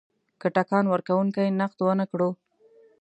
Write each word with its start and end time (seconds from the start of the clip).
که 0.41 0.47
ټکان 0.55 0.85
ورکونکی 0.89 1.47
نقد 1.59 1.79
ونه 1.81 2.05
کړو. 2.11 2.29